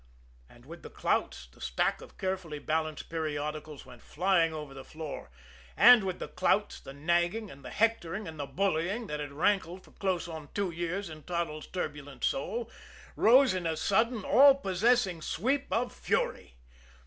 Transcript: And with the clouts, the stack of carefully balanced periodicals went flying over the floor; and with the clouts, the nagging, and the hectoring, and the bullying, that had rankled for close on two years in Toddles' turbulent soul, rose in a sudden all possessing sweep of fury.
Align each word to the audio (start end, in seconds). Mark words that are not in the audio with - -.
And 0.49 0.65
with 0.65 0.81
the 0.81 0.89
clouts, 0.89 1.45
the 1.51 1.61
stack 1.61 2.01
of 2.01 2.17
carefully 2.17 2.57
balanced 2.57 3.07
periodicals 3.07 3.85
went 3.85 4.01
flying 4.01 4.51
over 4.51 4.73
the 4.73 4.83
floor; 4.83 5.29
and 5.77 6.03
with 6.03 6.17
the 6.17 6.27
clouts, 6.27 6.79
the 6.79 6.91
nagging, 6.91 7.51
and 7.51 7.63
the 7.63 7.69
hectoring, 7.69 8.27
and 8.27 8.39
the 8.39 8.47
bullying, 8.47 9.05
that 9.05 9.19
had 9.19 9.31
rankled 9.31 9.83
for 9.83 9.91
close 9.91 10.27
on 10.27 10.49
two 10.55 10.71
years 10.71 11.07
in 11.07 11.21
Toddles' 11.21 11.67
turbulent 11.67 12.23
soul, 12.23 12.71
rose 13.15 13.53
in 13.53 13.67
a 13.67 13.77
sudden 13.77 14.23
all 14.23 14.55
possessing 14.55 15.21
sweep 15.21 15.71
of 15.71 15.93
fury. 15.93 16.55